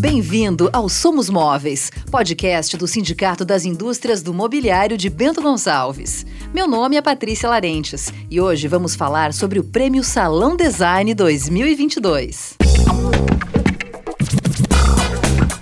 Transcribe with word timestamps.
Bem-vindo 0.00 0.70
ao 0.72 0.88
Somos 0.88 1.28
Móveis, 1.28 1.92
podcast 2.10 2.74
do 2.78 2.88
Sindicato 2.88 3.44
das 3.44 3.66
Indústrias 3.66 4.22
do 4.22 4.32
Mobiliário 4.32 4.96
de 4.96 5.10
Bento 5.10 5.42
Gonçalves. 5.42 6.24
Meu 6.54 6.66
nome 6.66 6.96
é 6.96 7.02
Patrícia 7.02 7.50
Larentes 7.50 8.10
e 8.30 8.40
hoje 8.40 8.66
vamos 8.66 8.94
falar 8.94 9.34
sobre 9.34 9.58
o 9.58 9.62
Prêmio 9.62 10.02
Salão 10.02 10.56
Design 10.56 11.12
2022. 11.14 12.56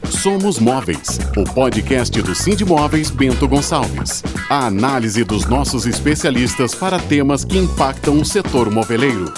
Somos 0.09 0.61
Móveis, 0.61 1.19
o 1.37 1.43
podcast 1.43 2.23
do 2.23 2.33
Cindy 2.33 2.65
Móveis 2.65 3.11
Bento 3.11 3.49
Gonçalves. 3.49 4.23
A 4.49 4.67
análise 4.67 5.25
dos 5.25 5.47
nossos 5.47 5.85
especialistas 5.85 6.77
para 6.77 7.01
temas 7.01 7.45
que 7.45 7.59
impactam 7.59 8.21
o 8.21 8.25
setor 8.25 8.71
moveleiro. 8.71 9.33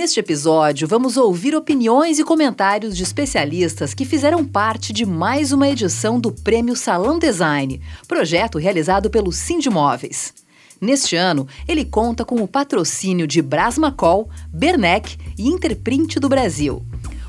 Neste 0.00 0.18
episódio, 0.18 0.88
vamos 0.88 1.18
ouvir 1.18 1.54
opiniões 1.54 2.18
e 2.18 2.24
comentários 2.24 2.96
de 2.96 3.02
especialistas 3.02 3.92
que 3.92 4.06
fizeram 4.06 4.42
parte 4.42 4.94
de 4.94 5.04
mais 5.04 5.52
uma 5.52 5.68
edição 5.68 6.18
do 6.18 6.32
Prêmio 6.32 6.74
Salão 6.74 7.18
Design, 7.18 7.78
projeto 8.08 8.56
realizado 8.56 9.10
pelo 9.10 9.30
Móveis. 9.70 10.32
Neste 10.80 11.16
ano, 11.16 11.46
ele 11.68 11.84
conta 11.84 12.24
com 12.24 12.36
o 12.36 12.48
patrocínio 12.48 13.26
de 13.26 13.42
Brasmacol, 13.42 14.30
Bernec 14.50 15.18
e 15.36 15.46
Interprint 15.46 16.18
do 16.18 16.30
Brasil. 16.30 16.82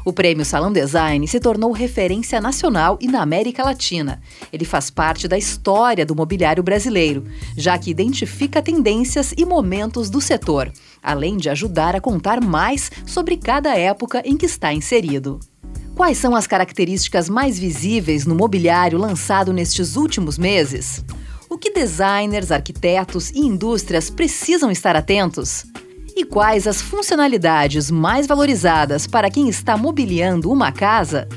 O 0.05 0.13
prêmio 0.13 0.45
Salão 0.45 0.71
Design 0.71 1.27
se 1.27 1.39
tornou 1.39 1.71
referência 1.71 2.41
nacional 2.41 2.97
e 3.01 3.07
na 3.07 3.21
América 3.21 3.63
Latina. 3.63 4.21
Ele 4.51 4.65
faz 4.65 4.89
parte 4.89 5.27
da 5.27 5.37
história 5.37 6.05
do 6.05 6.15
mobiliário 6.15 6.63
brasileiro, 6.63 7.25
já 7.55 7.77
que 7.77 7.91
identifica 7.91 8.61
tendências 8.61 9.33
e 9.37 9.45
momentos 9.45 10.09
do 10.09 10.19
setor, 10.19 10.71
além 11.01 11.37
de 11.37 11.49
ajudar 11.49 11.95
a 11.95 12.01
contar 12.01 12.43
mais 12.43 12.91
sobre 13.05 13.37
cada 13.37 13.77
época 13.77 14.21
em 14.25 14.37
que 14.37 14.45
está 14.45 14.73
inserido. 14.73 15.39
Quais 15.95 16.17
são 16.17 16.35
as 16.35 16.47
características 16.47 17.29
mais 17.29 17.59
visíveis 17.59 18.25
no 18.25 18.35
mobiliário 18.35 18.97
lançado 18.97 19.53
nestes 19.53 19.95
últimos 19.95 20.37
meses? 20.37 21.03
O 21.49 21.57
que 21.57 21.71
designers, 21.71 22.51
arquitetos 22.51 23.29
e 23.31 23.39
indústrias 23.39 24.09
precisam 24.09 24.71
estar 24.71 24.95
atentos? 24.95 25.65
E 26.15 26.25
quais 26.25 26.65
as 26.65 26.81
funcionalidades 26.81 27.91
mais 27.91 28.25
valorizadas 28.25 29.05
para 29.05 29.29
quem 29.29 29.49
está 29.49 29.77
mobiliando 29.77 30.51
uma 30.51 30.71
casa? 30.71 31.27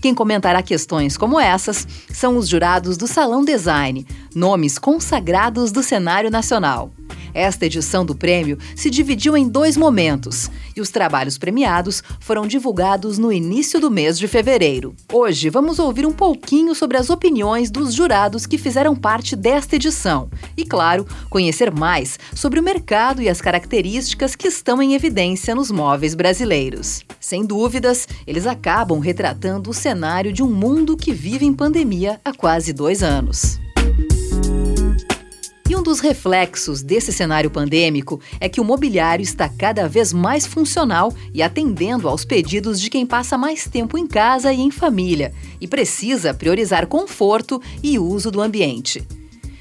Quem 0.00 0.14
comentará 0.14 0.62
questões 0.62 1.16
como 1.16 1.38
essas 1.38 1.86
são 2.12 2.36
os 2.36 2.48
jurados 2.48 2.96
do 2.96 3.06
Salão 3.06 3.44
Design, 3.44 4.04
nomes 4.34 4.78
consagrados 4.78 5.70
do 5.70 5.82
cenário 5.82 6.30
nacional. 6.30 6.90
Esta 7.34 7.66
edição 7.66 8.04
do 8.04 8.14
prêmio 8.14 8.58
se 8.76 8.90
dividiu 8.90 9.36
em 9.36 9.48
dois 9.48 9.76
momentos 9.76 10.50
e 10.76 10.80
os 10.80 10.90
trabalhos 10.90 11.38
premiados 11.38 12.02
foram 12.20 12.46
divulgados 12.46 13.18
no 13.18 13.32
início 13.32 13.80
do 13.80 13.90
mês 13.90 14.18
de 14.18 14.28
fevereiro. 14.28 14.94
Hoje 15.12 15.48
vamos 15.48 15.78
ouvir 15.78 16.06
um 16.06 16.12
pouquinho 16.12 16.74
sobre 16.74 16.96
as 16.96 17.10
opiniões 17.10 17.70
dos 17.70 17.94
jurados 17.94 18.46
que 18.46 18.58
fizeram 18.58 18.94
parte 18.94 19.34
desta 19.34 19.76
edição 19.76 20.30
e, 20.56 20.64
claro, 20.64 21.06
conhecer 21.30 21.70
mais 21.70 22.18
sobre 22.34 22.60
o 22.60 22.62
mercado 22.62 23.22
e 23.22 23.28
as 23.28 23.40
características 23.40 24.36
que 24.36 24.48
estão 24.48 24.82
em 24.82 24.94
evidência 24.94 25.54
nos 25.54 25.70
móveis 25.70 26.14
brasileiros. 26.14 27.04
Sem 27.18 27.44
dúvidas, 27.44 28.06
eles 28.26 28.46
acabam 28.46 28.98
retratando 28.98 29.70
o 29.70 29.74
cenário 29.74 30.32
de 30.32 30.42
um 30.42 30.50
mundo 30.50 30.96
que 30.96 31.12
vive 31.12 31.46
em 31.46 31.52
pandemia 31.52 32.20
há 32.24 32.32
quase 32.32 32.72
dois 32.72 33.02
anos. 33.02 33.60
Um 35.82 35.84
dos 35.84 35.98
reflexos 35.98 36.80
desse 36.80 37.12
cenário 37.12 37.50
pandêmico 37.50 38.20
é 38.38 38.48
que 38.48 38.60
o 38.60 38.64
mobiliário 38.64 39.20
está 39.24 39.48
cada 39.48 39.88
vez 39.88 40.12
mais 40.12 40.46
funcional 40.46 41.12
e 41.34 41.42
atendendo 41.42 42.08
aos 42.08 42.24
pedidos 42.24 42.80
de 42.80 42.88
quem 42.88 43.04
passa 43.04 43.36
mais 43.36 43.66
tempo 43.66 43.98
em 43.98 44.06
casa 44.06 44.52
e 44.52 44.60
em 44.60 44.70
família 44.70 45.34
e 45.60 45.66
precisa 45.66 46.32
priorizar 46.32 46.86
conforto 46.86 47.60
e 47.82 47.98
uso 47.98 48.30
do 48.30 48.40
ambiente. 48.40 49.04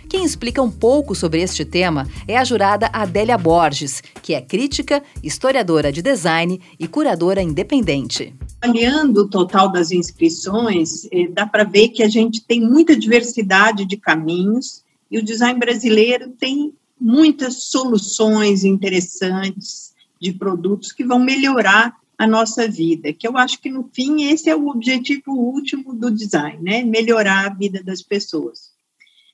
Quem 0.08 0.24
explica 0.24 0.62
um 0.62 0.70
pouco 0.70 1.16
sobre 1.16 1.42
este 1.42 1.66
tema 1.66 2.08
é 2.28 2.38
a 2.38 2.44
jurada 2.44 2.88
Adélia 2.94 3.36
Borges, 3.36 4.04
que 4.22 4.36
é 4.36 4.42
crítica, 4.42 5.02
historiadora 5.24 5.92
de 5.92 6.04
design 6.04 6.62
e 6.80 6.88
curadora 6.88 7.42
independente. 7.42 8.32
Olhando 8.64 9.22
o 9.22 9.28
total 9.28 9.72
das 9.72 9.92
inscrições, 9.92 11.06
eh, 11.12 11.28
dá 11.34 11.48
para 11.48 11.64
ver 11.64 11.88
que 11.88 12.04
a 12.04 12.08
gente 12.08 12.44
tem 12.44 12.62
muita 12.62 12.96
diversidade 12.96 13.86
de 13.86 13.98
caminhos 13.98 14.81
e 15.12 15.20
o 15.20 15.24
design 15.24 15.60
brasileiro 15.60 16.30
tem 16.30 16.74
muitas 17.00 17.64
soluções 17.64 18.64
interessantes 18.64 19.94
de 20.20 20.32
produtos 20.32 20.94
que 20.94 21.04
vão 21.04 21.20
melhorar 21.20 21.98
a 22.18 22.26
nossa 22.26 22.68
vida, 22.68 23.12
que 23.12 23.28
eu 23.28 23.36
acho 23.36 23.60
que 23.60 23.70
no 23.70 23.90
fim 23.92 24.26
esse 24.26 24.50
é 24.50 24.56
o 24.56 24.68
objetivo 24.68 25.32
último 25.34 25.94
do 25.94 26.12
design, 26.12 26.62
né? 26.62 26.84
Melhorar 26.84 27.48
a 27.48 27.54
vida 27.54 27.84
das 27.84 28.04
pessoas. 28.04 28.72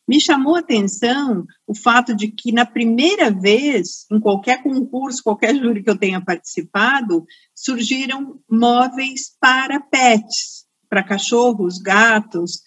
Me 0.07 0.21
chamou 0.21 0.55
a 0.55 0.59
atenção 0.59 1.45
o 1.67 1.75
fato 1.75 2.15
de 2.15 2.29
que 2.29 2.53
na 2.53 2.65
primeira 2.65 3.29
vez, 3.29 4.05
em 4.09 4.21
qualquer 4.21 4.63
concurso, 4.63 5.21
qualquer 5.21 5.53
júri 5.53 5.83
que 5.83 5.89
eu 5.89 5.97
tenha 5.97 6.21
participado, 6.21 7.25
surgiram 7.53 8.39
móveis 8.49 9.35
para 9.37 9.81
pets, 9.81 10.65
para 10.89 11.03
cachorros, 11.03 11.77
gatos, 11.79 12.61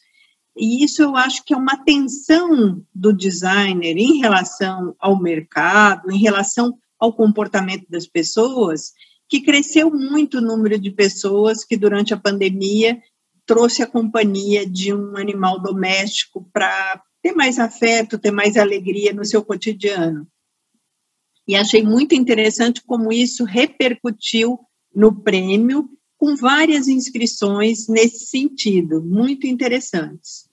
e 0.60 0.84
isso 0.84 1.02
eu 1.02 1.16
acho 1.16 1.42
que 1.42 1.54
é 1.54 1.56
uma 1.56 1.72
atenção 1.72 2.84
do 2.94 3.14
designer 3.14 3.96
em 3.96 4.18
relação 4.18 4.94
ao 4.98 5.18
mercado, 5.18 6.10
em 6.10 6.18
relação 6.18 6.78
ao 6.98 7.14
comportamento 7.14 7.86
das 7.88 8.06
pessoas, 8.06 8.92
que 9.26 9.40
cresceu 9.40 9.90
muito 9.90 10.36
o 10.36 10.42
número 10.42 10.78
de 10.78 10.90
pessoas 10.90 11.64
que 11.64 11.78
durante 11.78 12.12
a 12.12 12.18
pandemia 12.18 13.00
trouxe 13.46 13.82
a 13.82 13.86
companhia 13.86 14.68
de 14.68 14.92
um 14.92 15.16
animal 15.16 15.58
doméstico 15.58 16.46
para 16.52 17.02
ter 17.22 17.32
mais 17.32 17.58
afeto, 17.58 18.18
ter 18.18 18.30
mais 18.30 18.58
alegria 18.58 19.14
no 19.14 19.24
seu 19.24 19.42
cotidiano. 19.42 20.26
E 21.48 21.56
achei 21.56 21.82
muito 21.82 22.14
interessante 22.14 22.82
como 22.82 23.10
isso 23.10 23.44
repercutiu 23.44 24.60
no 24.94 25.22
prêmio, 25.22 25.88
com 26.18 26.36
várias 26.36 26.86
inscrições 26.86 27.88
nesse 27.88 28.26
sentido, 28.26 29.02
muito 29.02 29.46
interessantes. 29.46 30.49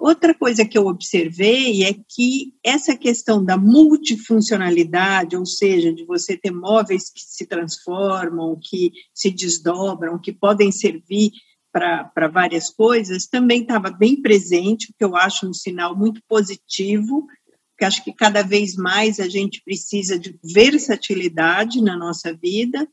Outra 0.00 0.32
coisa 0.32 0.64
que 0.64 0.78
eu 0.78 0.86
observei 0.86 1.84
é 1.84 1.92
que 1.92 2.54
essa 2.64 2.96
questão 2.96 3.44
da 3.44 3.58
multifuncionalidade, 3.58 5.36
ou 5.36 5.44
seja, 5.44 5.92
de 5.92 6.06
você 6.06 6.38
ter 6.38 6.50
móveis 6.50 7.10
que 7.10 7.20
se 7.20 7.44
transformam, 7.44 8.58
que 8.58 8.92
se 9.12 9.30
desdobram, 9.30 10.18
que 10.18 10.32
podem 10.32 10.72
servir 10.72 11.32
para 11.70 12.28
várias 12.32 12.70
coisas, 12.70 13.26
também 13.26 13.60
estava 13.60 13.90
bem 13.90 14.22
presente, 14.22 14.90
o 14.90 14.94
que 14.96 15.04
eu 15.04 15.14
acho 15.14 15.46
um 15.46 15.52
sinal 15.52 15.94
muito 15.94 16.22
positivo, 16.26 17.26
porque 17.70 17.84
acho 17.84 18.02
que 18.02 18.14
cada 18.14 18.42
vez 18.42 18.76
mais 18.76 19.20
a 19.20 19.28
gente 19.28 19.62
precisa 19.62 20.18
de 20.18 20.34
versatilidade 20.42 21.82
na 21.82 21.94
nossa 21.94 22.34
vida, 22.34 22.88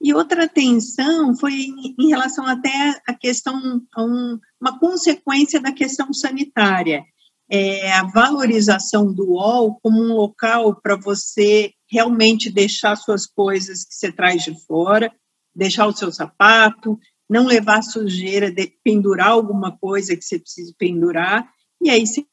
e 0.00 0.14
outra 0.14 0.44
atenção 0.44 1.36
foi 1.36 1.54
em, 1.54 1.94
em 1.98 2.08
relação 2.08 2.46
até 2.46 3.00
à 3.06 3.14
questão, 3.14 3.82
a 3.94 4.02
um, 4.02 4.38
uma 4.60 4.78
consequência 4.78 5.60
da 5.60 5.72
questão 5.72 6.12
sanitária, 6.12 7.04
é 7.50 7.92
a 7.92 8.04
valorização 8.04 9.12
do 9.12 9.30
UOL 9.30 9.78
como 9.80 10.00
um 10.00 10.14
local 10.14 10.80
para 10.80 10.96
você 10.96 11.72
realmente 11.90 12.50
deixar 12.50 12.94
suas 12.94 13.26
coisas 13.26 13.84
que 13.84 13.94
você 13.94 14.12
traz 14.12 14.44
de 14.44 14.54
fora, 14.66 15.10
deixar 15.54 15.86
o 15.86 15.96
seu 15.96 16.12
sapato, 16.12 16.98
não 17.28 17.46
levar 17.46 17.82
sujeira, 17.82 18.50
de 18.50 18.72
pendurar 18.84 19.30
alguma 19.30 19.76
coisa 19.76 20.14
que 20.14 20.22
você 20.22 20.38
precise 20.38 20.74
pendurar, 20.76 21.48
e 21.80 21.90
aí 21.90 22.06
você 22.06 22.24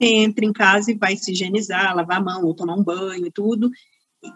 entra 0.00 0.44
em 0.44 0.52
casa 0.52 0.90
e 0.90 0.98
vai 0.98 1.16
se 1.16 1.32
higienizar, 1.32 1.94
lavar 1.94 2.18
a 2.18 2.24
mão, 2.24 2.44
ou 2.44 2.54
tomar 2.54 2.74
um 2.74 2.82
banho 2.82 3.26
e 3.26 3.30
tudo, 3.30 3.70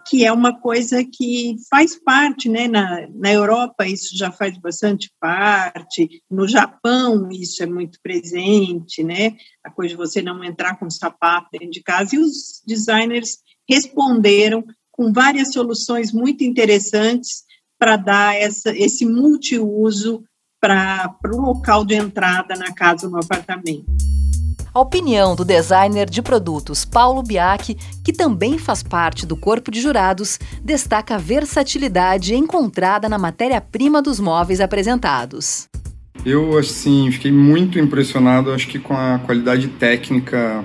que 0.07 0.25
é 0.25 0.31
uma 0.31 0.59
coisa 0.59 1.03
que 1.03 1.55
faz 1.69 1.95
parte, 1.95 2.49
né, 2.49 2.67
na, 2.67 3.07
na 3.13 3.31
Europa 3.31 3.87
isso 3.87 4.17
já 4.17 4.31
faz 4.31 4.57
bastante 4.57 5.11
parte, 5.19 6.21
no 6.29 6.47
Japão 6.47 7.29
isso 7.31 7.63
é 7.63 7.65
muito 7.65 7.99
presente, 8.01 9.03
né, 9.03 9.35
a 9.63 9.71
coisa 9.71 9.89
de 9.91 9.97
você 9.97 10.21
não 10.21 10.43
entrar 10.43 10.77
com 10.77 10.89
sapato 10.89 11.47
dentro 11.51 11.71
de 11.71 11.81
casa, 11.81 12.15
e 12.15 12.19
os 12.19 12.61
designers 12.65 13.37
responderam 13.69 14.63
com 14.91 15.13
várias 15.13 15.53
soluções 15.53 16.11
muito 16.11 16.43
interessantes 16.43 17.43
para 17.79 17.95
dar 17.95 18.35
essa, 18.35 18.75
esse 18.75 19.05
multiuso 19.05 20.23
para 20.59 21.15
o 21.33 21.41
local 21.41 21.85
de 21.85 21.95
entrada 21.95 22.55
na 22.55 22.73
casa 22.73 23.07
no 23.07 23.17
apartamento. 23.17 23.85
A 24.77 24.79
opinião 24.79 25.35
do 25.35 25.43
designer 25.43 26.07
de 26.07 26.21
produtos 26.21 26.85
Paulo 26.85 27.23
Biac, 27.23 27.75
que 28.05 28.13
também 28.13 28.59
faz 28.59 28.83
parte 28.83 29.25
do 29.25 29.35
corpo 29.35 29.71
de 29.71 29.81
jurados, 29.81 30.39
destaca 30.63 31.15
a 31.15 31.17
versatilidade 31.17 32.35
encontrada 32.35 33.09
na 33.09 33.17
matéria-prima 33.17 34.03
dos 34.03 34.19
móveis 34.19 34.61
apresentados. 34.61 35.67
Eu, 36.23 36.55
assim, 36.59 37.09
fiquei 37.11 37.31
muito 37.31 37.79
impressionado, 37.79 38.51
acho 38.51 38.67
que 38.67 38.77
com 38.77 38.95
a 38.95 39.17
qualidade 39.25 39.67
técnica 39.67 40.63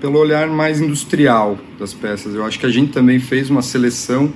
pelo 0.00 0.18
olhar 0.18 0.48
mais 0.48 0.80
industrial 0.80 1.58
das 1.78 1.92
peças. 1.92 2.34
Eu 2.34 2.46
acho 2.46 2.58
que 2.58 2.64
a 2.64 2.70
gente 2.70 2.90
também 2.90 3.20
fez 3.20 3.50
uma 3.50 3.60
seleção 3.60 4.32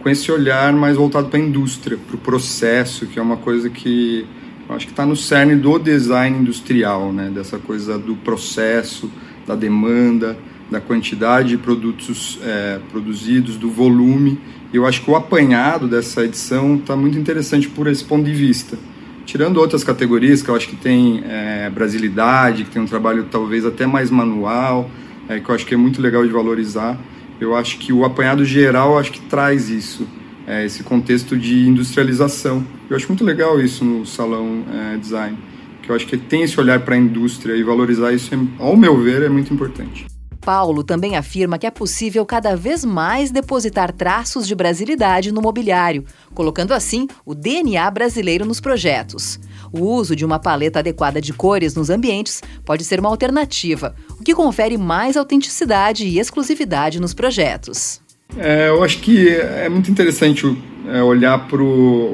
com 0.00 0.08
esse 0.08 0.30
olhar 0.30 0.72
mais 0.72 0.96
voltado 0.96 1.28
para 1.28 1.40
a 1.40 1.42
indústria, 1.42 1.98
para 1.98 2.14
o 2.14 2.18
processo, 2.20 3.04
que 3.04 3.18
é 3.18 3.22
uma 3.22 3.36
coisa 3.36 3.68
que 3.68 4.24
acho 4.68 4.86
que 4.86 4.92
está 4.92 5.04
no 5.04 5.16
cerne 5.16 5.56
do 5.56 5.78
design 5.78 6.38
industrial, 6.38 7.12
né? 7.12 7.30
dessa 7.34 7.58
coisa 7.58 7.98
do 7.98 8.16
processo, 8.16 9.10
da 9.46 9.54
demanda, 9.54 10.36
da 10.70 10.80
quantidade 10.80 11.50
de 11.50 11.58
produtos 11.58 12.38
é, 12.42 12.80
produzidos, 12.90 13.56
do 13.56 13.70
volume. 13.70 14.38
Eu 14.72 14.86
acho 14.86 15.02
que 15.02 15.10
o 15.10 15.16
apanhado 15.16 15.86
dessa 15.86 16.24
edição 16.24 16.76
está 16.76 16.96
muito 16.96 17.18
interessante 17.18 17.68
por 17.68 17.86
esse 17.86 18.04
ponto 18.04 18.24
de 18.24 18.32
vista. 18.32 18.78
Tirando 19.24 19.58
outras 19.58 19.84
categorias 19.84 20.42
que 20.42 20.48
eu 20.48 20.54
acho 20.54 20.68
que 20.68 20.76
tem 20.76 21.22
é, 21.26 21.70
brasilidade, 21.70 22.64
que 22.64 22.70
tem 22.70 22.82
um 22.82 22.86
trabalho 22.86 23.26
talvez 23.30 23.64
até 23.64 23.86
mais 23.86 24.10
manual, 24.10 24.90
é, 25.28 25.40
que 25.40 25.48
eu 25.48 25.54
acho 25.54 25.64
que 25.64 25.74
é 25.74 25.76
muito 25.76 26.00
legal 26.00 26.24
de 26.24 26.32
valorizar, 26.32 26.98
eu 27.40 27.56
acho 27.56 27.78
que 27.78 27.92
o 27.92 28.04
apanhado 28.04 28.44
geral 28.44 28.98
acho 28.98 29.12
que 29.12 29.20
traz 29.20 29.70
isso, 29.70 30.06
é, 30.46 30.64
esse 30.64 30.82
contexto 30.82 31.36
de 31.36 31.66
industrialização. 31.66 32.64
Eu 32.88 32.96
acho 32.96 33.08
muito 33.08 33.24
legal 33.24 33.60
isso 33.60 33.84
no 33.84 34.04
salão 34.04 34.64
é, 34.72 34.96
design, 34.96 35.38
que 35.82 35.90
eu 35.90 35.96
acho 35.96 36.06
que 36.06 36.16
tem 36.16 36.42
esse 36.42 36.58
olhar 36.58 36.80
para 36.80 36.94
a 36.94 36.98
indústria 36.98 37.54
e 37.54 37.62
valorizar 37.62 38.12
isso, 38.12 38.34
é, 38.34 38.38
ao 38.58 38.76
meu 38.76 39.00
ver, 39.00 39.22
é 39.22 39.28
muito 39.28 39.52
importante. 39.52 40.06
Paulo 40.44 40.84
também 40.84 41.16
afirma 41.16 41.58
que 41.58 41.66
é 41.66 41.70
possível 41.70 42.24
cada 42.26 42.54
vez 42.54 42.84
mais 42.84 43.30
depositar 43.30 43.90
traços 43.90 44.46
de 44.46 44.54
brasilidade 44.54 45.32
no 45.32 45.40
mobiliário, 45.40 46.04
colocando 46.34 46.72
assim 46.72 47.08
o 47.24 47.34
DNA 47.34 47.90
brasileiro 47.90 48.44
nos 48.44 48.60
projetos. 48.60 49.40
O 49.72 49.80
uso 49.80 50.14
de 50.14 50.24
uma 50.24 50.38
paleta 50.38 50.80
adequada 50.80 51.20
de 51.20 51.32
cores 51.32 51.74
nos 51.74 51.88
ambientes 51.88 52.42
pode 52.64 52.84
ser 52.84 53.00
uma 53.00 53.08
alternativa, 53.08 53.94
o 54.20 54.22
que 54.22 54.34
confere 54.34 54.76
mais 54.76 55.16
autenticidade 55.16 56.06
e 56.06 56.18
exclusividade 56.18 57.00
nos 57.00 57.14
projetos. 57.14 58.03
É, 58.36 58.68
eu 58.68 58.82
acho 58.82 58.98
que 58.98 59.28
é 59.28 59.68
muito 59.68 59.90
interessante 59.90 60.56
é, 60.88 61.02
olhar 61.02 61.38
para 61.46 61.58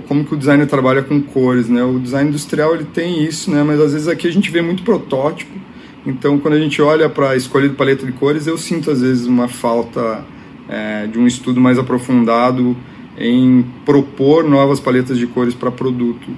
como 0.06 0.24
que 0.24 0.34
o 0.34 0.36
designer 0.36 0.66
trabalha 0.66 1.02
com 1.02 1.20
cores, 1.20 1.68
né? 1.68 1.82
O 1.82 1.98
design 1.98 2.28
industrial 2.28 2.74
ele 2.74 2.84
tem 2.84 3.24
isso, 3.24 3.50
né? 3.50 3.62
Mas 3.62 3.80
às 3.80 3.92
vezes 3.92 4.08
aqui 4.08 4.28
a 4.28 4.32
gente 4.32 4.50
vê 4.50 4.60
muito 4.60 4.82
protótipo 4.82 5.60
então, 6.06 6.38
quando 6.38 6.54
a 6.54 6.58
gente 6.58 6.80
olha 6.80 7.08
para 7.08 7.30
a 7.30 7.36
escolha 7.36 7.68
de 7.68 7.74
paleta 7.74 8.06
de 8.06 8.12
cores, 8.12 8.46
eu 8.46 8.56
sinto 8.56 8.90
às 8.90 9.02
vezes 9.02 9.26
uma 9.26 9.48
falta 9.48 10.24
é, 10.68 11.06
de 11.06 11.18
um 11.18 11.26
estudo 11.26 11.60
mais 11.60 11.78
aprofundado 11.78 12.76
em 13.18 13.64
propor 13.84 14.48
novas 14.48 14.80
paletas 14.80 15.18
de 15.18 15.26
cores 15.26 15.54
para 15.54 15.70
produto. 15.70 16.28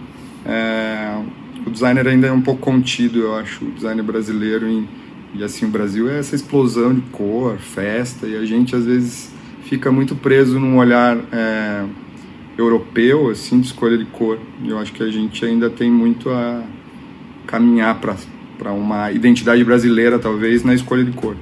É, 0.45 1.17
o 1.65 1.71
designer 1.71 2.09
ainda 2.09 2.27
é 2.27 2.33
um 2.33 2.41
pouco 2.41 2.61
contido, 2.61 3.21
eu 3.21 3.37
acho, 3.37 3.65
o 3.65 3.71
designer 3.71 4.03
brasileiro 4.03 4.69
em, 4.69 4.89
e 5.33 5.45
assim 5.45 5.65
o 5.65 5.69
Brasil 5.69 6.11
é 6.11 6.19
essa 6.19 6.35
explosão 6.35 6.93
de 6.93 7.03
cor, 7.13 7.57
festa 7.59 8.27
e 8.27 8.37
a 8.37 8.45
gente 8.45 8.75
às 8.75 8.85
vezes 8.85 9.32
fica 9.65 9.91
muito 9.91 10.15
preso 10.15 10.59
num 10.59 10.79
olhar 10.79 11.17
é, 11.33 11.85
europeu 12.57 13.31
assim 13.31 13.61
de 13.61 13.67
escolha 13.67 13.97
de 13.97 14.05
cor. 14.07 14.39
Eu 14.65 14.79
acho 14.79 14.93
que 14.93 15.03
a 15.03 15.11
gente 15.11 15.45
ainda 15.45 15.71
tem 15.71 15.91
muito 15.91 16.31
a 16.31 16.63
caminhar 17.47 18.01
para 18.01 18.17
para 18.63 18.73
uma 18.73 19.11
identidade 19.11 19.65
brasileira, 19.65 20.21
talvez, 20.21 20.63
na 20.63 20.73
escolha 20.73 21.05
de 21.05 21.11
cor. 21.11 21.37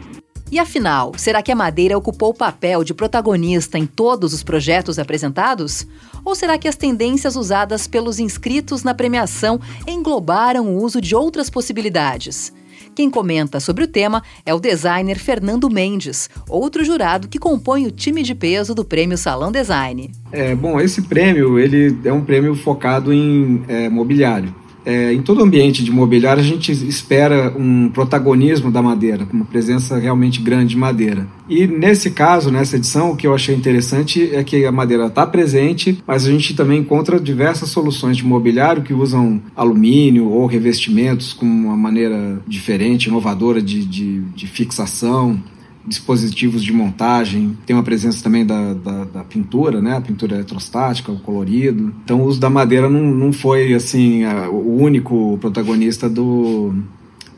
E 0.51 0.59
afinal, 0.59 1.13
será 1.17 1.43
que 1.43 1.53
a 1.53 1.55
madeira 1.55 1.97
ocupou 1.97 2.31
o 2.31 2.35
papel 2.35 2.83
de 2.83 2.95
protagonista 2.95 3.79
em 3.79 3.87
todos 3.87 4.33
os 4.33 4.43
projetos 4.43 4.99
apresentados? 4.99 5.87
Ou 6.25 6.35
será 6.35 6.57
que 6.57 6.67
as 6.67 6.77
tendências 6.77 7.37
usadas 7.37 7.87
pelos 7.87 8.19
inscritos 8.19 8.83
na 8.83 8.95
premiação 8.95 9.61
englobaram 9.87 10.67
o 10.67 10.83
uso 10.83 11.01
de 11.01 11.15
outras 11.15 11.51
possibilidades? 11.51 12.53
Quem 13.01 13.09
comenta 13.09 13.61
sobre 13.61 13.85
o 13.85 13.89
tema 13.89 14.23
é 14.45 14.53
o 14.53 14.61
designer 14.61 15.19
Fernando 15.19 15.71
Mendes, 15.71 16.29
outro 16.47 16.85
jurado 16.85 17.29
que 17.29 17.39
compõe 17.39 17.87
o 17.87 17.91
time 17.91 18.23
de 18.23 18.35
peso 18.35 18.75
do 18.75 18.85
Prêmio 18.85 19.17
Salão 19.17 19.51
Design. 19.51 20.13
É, 20.31 20.55
bom, 20.55 20.79
esse 20.79 21.01
prêmio 21.01 21.59
ele 21.59 21.99
é 22.05 22.13
um 22.13 22.23
prêmio 22.23 22.55
focado 22.55 23.11
em 23.11 23.65
é, 23.69 23.89
mobiliário. 23.89 24.55
É, 24.85 25.13
em 25.13 25.23
todo 25.23 25.43
ambiente 25.43 25.85
de 25.85 25.91
mobiliário, 25.91 26.43
a 26.43 26.47
gente 26.47 26.73
espera 26.73 27.55
um 27.57 27.89
protagonismo 27.89 28.71
da 28.71 28.81
madeira, 28.81 29.27
uma 29.33 29.45
presença 29.45 29.99
realmente 29.99 30.41
grande 30.41 30.71
de 30.71 30.77
madeira. 30.77 31.27
E 31.49 31.67
nesse 31.67 32.11
caso, 32.11 32.51
nessa 32.51 32.77
edição, 32.77 33.11
o 33.11 33.17
que 33.17 33.27
eu 33.27 33.35
achei 33.35 33.55
interessante 33.55 34.31
é 34.33 34.43
que 34.45 34.65
a 34.65 34.73
madeira 34.73 35.07
está 35.07 35.27
presente, 35.27 36.03
mas 36.07 36.27
a 36.27 36.31
gente 36.31 36.55
também 36.55 36.81
encontra 36.81 37.21
diversas 37.21 37.69
soluções 37.71 38.17
de 38.17 38.25
mobiliário 38.25 38.83
que 38.83 38.95
usam 38.95 39.41
alumínio 39.57 40.29
ou 40.29 40.47
revestimentos 40.47 41.33
com 41.33 41.47
uma 41.47 41.77
maneira 41.77 42.41
diferente, 42.47 43.07
inovadora 43.07 43.61
de, 43.61 43.85
de, 43.85 44.21
de 44.21 44.47
fixação 44.47 45.41
dispositivos 45.87 46.63
de 46.63 46.73
montagem, 46.73 47.57
tem 47.65 47.75
uma 47.75 47.83
presença 47.83 48.23
também 48.23 48.45
da, 48.45 48.75
da, 48.75 49.05
da, 49.05 49.25
pintura, 49.25 49.81
né? 49.81 49.97
A 49.97 50.01
pintura 50.01 50.35
eletrostática, 50.37 51.11
o 51.11 51.19
colorido. 51.19 51.95
Então 52.05 52.21
o 52.21 52.25
uso 52.25 52.39
da 52.39 52.51
madeira 52.51 52.89
não, 52.89 53.03
não 53.03 53.33
foi 53.33 53.73
assim 53.73 54.25
a, 54.25 54.49
o 54.49 54.81
único 54.81 55.39
protagonista 55.41 56.09
do, 56.09 56.75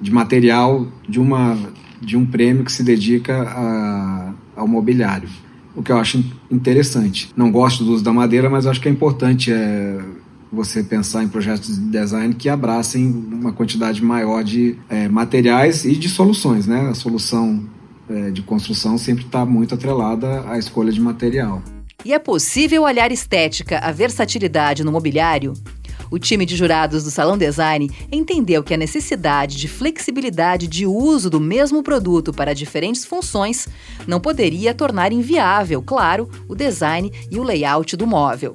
de 0.01 0.11
material 0.11 0.87
de, 1.09 1.21
uma, 1.21 1.57
de 2.01 2.17
um 2.17 2.27
prêmio 2.27 2.65
que 2.65 2.73
se 2.73 2.83
dedica 2.83 3.43
a, 3.43 4.33
ao 4.57 4.67
mobiliário. 4.67 5.29
O 5.75 5.83
que 5.83 5.91
eu 5.91 5.97
acho 5.97 6.23
interessante. 6.51 7.31
Não 7.35 7.51
gosto 7.51 7.85
do 7.85 7.93
uso 7.93 8.05
da 8.05 8.13
madeira, 8.13 8.51
mas 8.51 8.67
acho 8.67 8.81
que 8.81 8.89
é 8.89 8.93
importante 8.93 9.51
é, 9.51 9.99
você 10.53 10.83
pensar 10.83 11.23
em 11.23 11.29
projetos 11.29 11.79
de 11.79 11.87
design 11.87 12.35
que 12.35 12.49
abracem 12.49 13.07
uma 13.07 13.53
quantidade 13.53 14.05
maior 14.05 14.45
de 14.45 14.77
é, 14.91 15.09
materiais 15.09 15.85
e 15.87 15.95
de 15.95 16.11
soluções, 16.11 16.67
né? 16.67 16.89
A 16.91 16.95
solução 16.95 17.65
de 18.33 18.43
construção 18.43 18.99
sempre 18.99 19.25
está 19.25 19.45
muito 19.45 19.75
atrelada 19.75 20.49
à 20.49 20.59
escolha 20.59 20.93
de 20.93 21.01
material. 21.01 21.63
E 22.05 22.13
é 22.13 22.19
possível 22.19 22.83
olhar 22.83 23.13
estética, 23.13 23.79
a 23.79 23.93
versatilidade 23.93 24.83
no 24.83 24.91
mobiliário? 24.91 25.55
O 26.11 26.19
time 26.19 26.45
de 26.45 26.57
jurados 26.57 27.05
do 27.05 27.11
Salão 27.11 27.39
Design 27.39 27.91
entendeu 28.13 28.63
que 28.63 28.75
a 28.75 28.77
necessidade 28.77 29.57
de 29.57 29.67
flexibilidade 29.67 30.67
de 30.67 30.85
uso 30.85 31.31
do 31.31 31.41
mesmo 31.41 31.83
produto 31.83 32.35
para 32.35 32.55
diferentes 32.55 33.05
funções 33.05 33.67
não 34.07 34.21
poderia 34.21 34.75
tornar 34.75 35.11
inviável, 35.11 35.81
claro, 35.81 36.29
o 36.47 36.55
design 36.55 37.11
e 37.31 37.39
o 37.39 37.43
layout 37.43 37.97
do 37.97 38.07
móvel. 38.07 38.53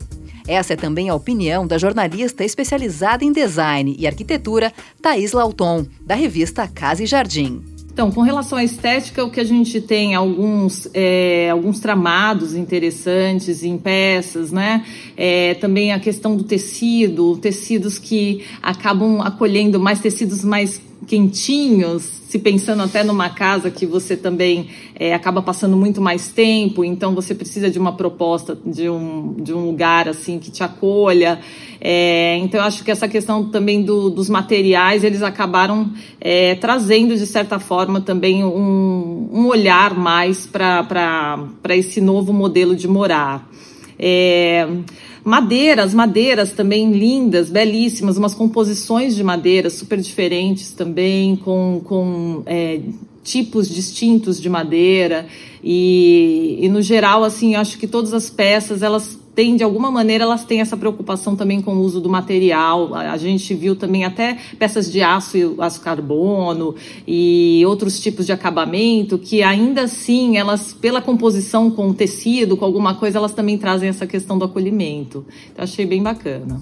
Essa 0.47 0.73
é 0.73 0.77
também 0.77 1.09
a 1.09 1.15
opinião 1.15 1.65
da 1.65 1.79
jornalista 1.79 2.43
especializada 2.43 3.25
em 3.25 3.31
design 3.31 3.95
e 3.97 4.05
arquitetura, 4.05 4.71
Thaís 5.01 5.31
Lauton, 5.31 5.85
da 6.05 6.13
revista 6.13 6.67
Casa 6.67 7.03
e 7.03 7.07
Jardim. 7.07 7.76
Então, 7.97 8.11
com 8.11 8.21
relação 8.21 8.59
à 8.59 8.63
estética, 8.63 9.25
o 9.25 9.31
que 9.31 9.39
a 9.39 9.43
gente 9.43 9.81
tem 9.81 10.13
alguns, 10.13 10.87
é, 10.93 11.49
alguns 11.49 11.79
tramados 11.79 12.53
interessantes 12.53 13.63
em 13.63 13.75
peças, 13.75 14.51
né? 14.51 14.85
É, 15.17 15.55
também 15.55 15.91
a 15.91 15.99
questão 15.99 16.37
do 16.37 16.43
tecido, 16.43 17.35
tecidos 17.37 17.97
que 17.97 18.45
acabam 18.61 19.19
acolhendo 19.21 19.79
mais 19.79 19.99
tecidos 19.99 20.43
mais 20.43 20.79
quentinhos, 21.05 22.03
se 22.03 22.39
pensando 22.39 22.83
até 22.83 23.03
numa 23.03 23.29
casa 23.29 23.69
que 23.69 23.85
você 23.85 24.17
também 24.17 24.69
é, 24.95 25.13
acaba 25.13 25.41
passando 25.41 25.77
muito 25.77 26.01
mais 26.01 26.29
tempo, 26.29 26.83
então 26.83 27.13
você 27.13 27.35
precisa 27.35 27.69
de 27.69 27.77
uma 27.77 27.93
proposta 27.93 28.57
de 28.65 28.89
um, 28.89 29.35
de 29.39 29.53
um 29.53 29.65
lugar 29.65 30.09
assim 30.09 30.39
que 30.39 30.49
te 30.49 30.63
acolha. 30.63 31.39
É, 31.79 32.37
então 32.37 32.59
eu 32.59 32.65
acho 32.65 32.83
que 32.83 32.91
essa 32.91 33.07
questão 33.07 33.45
também 33.45 33.83
do, 33.83 34.09
dos 34.09 34.29
materiais 34.29 35.03
eles 35.03 35.21
acabaram 35.21 35.91
é, 36.19 36.55
trazendo 36.55 37.15
de 37.15 37.25
certa 37.25 37.59
forma 37.59 38.01
também 38.01 38.43
um, 38.43 39.29
um 39.31 39.47
olhar 39.47 39.93
mais 39.93 40.47
para 40.47 41.47
esse 41.69 42.01
novo 42.01 42.33
modelo 42.33 42.75
de 42.75 42.87
morar. 42.87 43.47
Madeiras, 45.27 45.93
madeiras 45.93 46.53
também 46.53 46.89
lindas, 46.89 47.49
belíssimas, 47.49 48.17
umas 48.17 48.33
composições 48.33 49.13
de 49.13 49.21
madeira 49.21 49.69
super 49.69 49.99
diferentes 49.99 50.71
também, 50.71 51.35
com, 51.35 51.81
com 51.83 52.43
é, 52.45 52.79
tipos 53.25 53.67
distintos 53.67 54.39
de 54.39 54.49
madeira. 54.49 55.27
E, 55.61 56.59
e 56.61 56.69
no 56.69 56.81
geral, 56.81 57.25
assim, 57.25 57.55
acho 57.55 57.77
que 57.77 57.87
todas 57.87 58.13
as 58.13 58.29
peças, 58.29 58.81
elas 58.81 59.19
têm, 59.37 59.55
de 59.55 59.63
alguma 59.63 59.91
maneira, 59.91 60.23
elas 60.23 60.43
têm 60.43 60.61
essa 60.61 60.75
preocupação 60.75 61.35
também 61.35 61.61
com 61.61 61.75
o 61.75 61.81
uso 61.81 62.01
do 62.01 62.09
material. 62.09 62.95
A, 62.95 63.15
gente 63.17 63.53
viu 63.53 63.75
também 63.75 64.03
até 64.03 64.35
peças 64.57 64.91
de 64.91 64.99
aço 65.03 65.37
e 65.37 65.55
aço 65.59 65.79
carbono 65.79 66.73
e 67.07 67.61
outros 67.67 67.99
tipos 67.99 68.25
de 68.25 68.31
acabamento 68.31 69.15
que 69.19 69.43
ainda 69.43 69.83
assim, 69.83 70.37
elas, 70.37 70.73
pela 70.73 71.03
composição 71.03 71.69
com 71.69 71.93
tecido, 71.93 72.57
com 72.57 72.65
alguma 72.65 72.95
coisa, 72.95 73.19
elas 73.19 73.31
também 73.31 73.59
trazem 73.59 73.89
essa 73.89 74.07
questão 74.07 74.39
do 74.39 74.45
acolhimento. 74.45 75.23
Então, 75.51 75.63
achei 75.63 75.85
bem 75.85 76.01
bacana. 76.01 76.59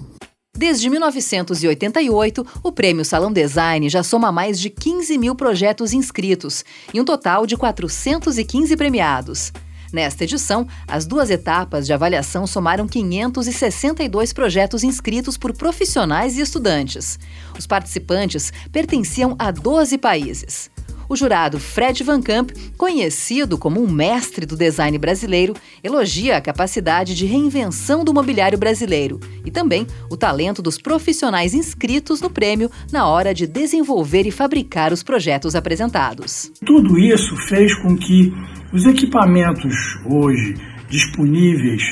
Desde 0.54 0.90
1988, 0.90 2.46
o 2.62 2.72
Prêmio 2.72 3.06
Salão 3.06 3.32
Design 3.32 3.88
já 3.88 4.02
soma 4.02 4.30
mais 4.30 4.60
de 4.60 4.68
15 4.68 5.16
mil 5.16 5.34
projetos 5.34 5.94
inscritos 5.94 6.62
e 6.92 7.00
um 7.00 7.06
total 7.06 7.46
de 7.46 7.56
415 7.56 8.76
premiados. 8.76 9.50
Nesta 9.92 10.24
edição, 10.24 10.66
as 10.86 11.06
duas 11.06 11.30
etapas 11.30 11.86
de 11.86 11.92
avaliação 11.92 12.46
somaram 12.46 12.86
562 12.86 14.32
projetos 14.32 14.84
inscritos 14.84 15.36
por 15.36 15.52
profissionais 15.52 16.36
e 16.36 16.40
estudantes. 16.40 17.18
Os 17.58 17.66
participantes 17.66 18.52
pertenciam 18.70 19.34
a 19.38 19.50
12 19.50 19.98
países. 19.98 20.70
O 21.08 21.16
jurado 21.16 21.58
Fred 21.58 22.02
Van 22.02 22.20
Camp, 22.20 22.50
conhecido 22.76 23.58
como 23.58 23.82
um 23.82 23.90
mestre 23.90 24.46
do 24.46 24.56
design 24.56 24.98
brasileiro, 24.98 25.54
elogia 25.82 26.36
a 26.36 26.40
capacidade 26.40 27.14
de 27.14 27.26
reinvenção 27.26 28.04
do 28.04 28.12
mobiliário 28.12 28.58
brasileiro 28.58 29.20
e 29.44 29.50
também 29.50 29.86
o 30.10 30.16
talento 30.16 30.62
dos 30.62 30.78
profissionais 30.78 31.54
inscritos 31.54 32.20
no 32.20 32.30
prêmio 32.30 32.70
na 32.92 33.06
hora 33.06 33.34
de 33.34 33.46
desenvolver 33.46 34.26
e 34.26 34.30
fabricar 34.30 34.92
os 34.92 35.02
projetos 35.02 35.54
apresentados. 35.54 36.50
Tudo 36.64 36.98
isso 36.98 37.36
fez 37.48 37.74
com 37.82 37.96
que 37.96 38.32
os 38.72 38.84
equipamentos 38.84 39.74
hoje 40.04 40.54
disponíveis 40.88 41.82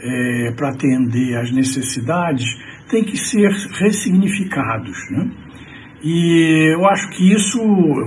é, 0.00 0.52
para 0.56 0.70
atender 0.70 1.36
às 1.36 1.50
necessidades 1.52 2.46
têm 2.90 3.04
que 3.04 3.16
ser 3.16 3.50
ressignificados. 3.50 4.96
Né? 5.10 5.43
E 6.04 6.74
eu 6.74 6.86
acho 6.86 7.08
que 7.08 7.32
isso, 7.32 7.58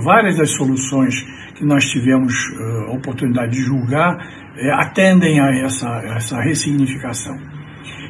várias 0.04 0.36
das 0.36 0.50
soluções 0.52 1.20
que 1.56 1.64
nós 1.64 1.84
tivemos 1.84 2.32
uh, 2.32 2.94
oportunidade 2.94 3.50
de 3.50 3.60
julgar, 3.60 4.16
uh, 4.16 4.74
atendem 4.74 5.40
a 5.40 5.50
essa, 5.50 5.88
essa 6.16 6.40
ressignificação. 6.40 7.36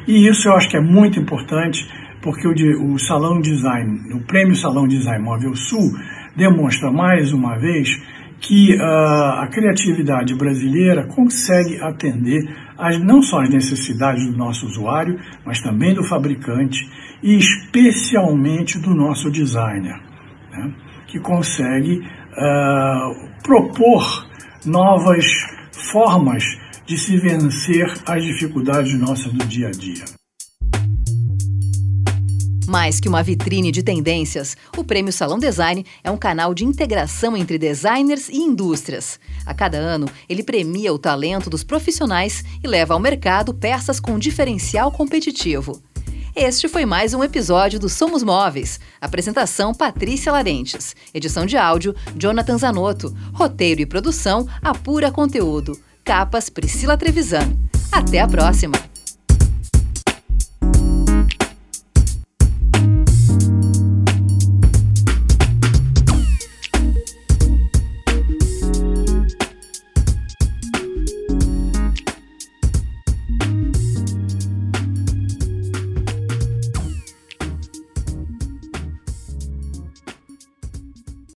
E 0.07 0.27
isso 0.27 0.47
eu 0.47 0.53
acho 0.53 0.69
que 0.69 0.77
é 0.77 0.79
muito 0.79 1.19
importante, 1.19 1.89
porque 2.21 2.47
o, 2.47 2.93
o 2.93 2.99
Salão 2.99 3.41
Design, 3.41 4.13
o 4.13 4.19
Prêmio 4.27 4.55
Salão 4.55 4.87
Design 4.87 5.23
Móvel 5.23 5.55
Sul, 5.55 5.91
demonstra 6.35 6.91
mais 6.91 7.33
uma 7.33 7.57
vez 7.57 7.89
que 8.39 8.75
uh, 8.75 9.41
a 9.41 9.47
criatividade 9.51 10.33
brasileira 10.35 11.05
consegue 11.07 11.81
atender 11.81 12.43
as, 12.77 12.99
não 12.99 13.21
só 13.21 13.41
as 13.41 13.49
necessidades 13.49 14.25
do 14.25 14.37
nosso 14.37 14.65
usuário, 14.65 15.19
mas 15.45 15.59
também 15.59 15.93
do 15.93 16.03
fabricante 16.03 16.89
e 17.21 17.37
especialmente 17.37 18.79
do 18.79 18.95
nosso 18.95 19.29
designer, 19.29 19.99
né, 20.51 20.73
que 21.07 21.19
consegue 21.19 21.99
uh, 21.99 23.29
propor 23.43 24.27
novas 24.65 25.25
formas 25.91 26.43
de 26.85 26.97
se 26.97 27.17
vencer 27.17 27.85
as 28.07 28.23
dificuldades 28.23 28.97
nossas 28.99 29.31
do 29.31 29.45
dia 29.45 29.67
a 29.67 29.71
dia. 29.71 30.18
Mais 32.69 32.99
que 32.99 33.09
uma 33.09 33.23
vitrine 33.23 33.71
de 33.71 33.81
tendências, 33.81 34.55
o 34.77 34.83
Prêmio 34.83 35.11
Salão 35.11 35.39
Design 35.39 35.83
é 36.03 36.11
um 36.11 36.17
canal 36.17 36.53
de 36.53 36.63
integração 36.63 37.35
entre 37.35 37.57
designers 37.57 38.29
e 38.29 38.37
indústrias. 38.37 39.19
A 39.43 39.55
cada 39.55 39.79
ano, 39.79 40.07
ele 40.29 40.43
premia 40.43 40.93
o 40.93 40.99
talento 40.99 41.49
dos 41.49 41.63
profissionais 41.63 42.45
e 42.63 42.67
leva 42.67 42.93
ao 42.93 42.99
mercado 42.99 43.55
peças 43.55 43.99
com 43.99 44.19
diferencial 44.19 44.91
competitivo. 44.91 45.81
Este 46.35 46.67
foi 46.67 46.85
mais 46.85 47.15
um 47.15 47.23
episódio 47.23 47.79
do 47.79 47.89
Somos 47.89 48.21
Móveis. 48.21 48.79
Apresentação 49.01 49.73
Patrícia 49.73 50.31
Larentes. 50.31 50.95
Edição 51.11 51.47
de 51.47 51.57
áudio 51.57 51.95
Jonathan 52.15 52.59
Zanotto. 52.59 53.17
Roteiro 53.33 53.81
e 53.81 53.85
produção 53.87 54.47
Apura 54.61 55.11
Conteúdo. 55.11 55.75
Capas 56.03 56.51
Priscila 56.51 56.95
Trevisan. 56.95 57.57
Até 57.91 58.19
a 58.19 58.27
próxima! 58.27 58.98